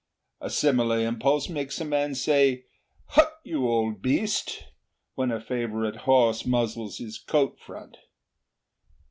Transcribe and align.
A 0.39 0.49
similar 0.49 0.97
impulse 0.97 1.47
makes 1.47 1.79
a 1.79 1.85
man 1.85 2.15
say, 2.15 2.65
'Hutt, 3.09 3.39
you 3.43 3.67
old 3.69 4.01
beast!' 4.01 4.63
when 5.13 5.29
a 5.29 5.39
favourite 5.39 5.95
horse 6.09 6.41
nuzzles 6.43 6.97
his 6.97 7.19
coat 7.19 7.59
front. 7.59 7.97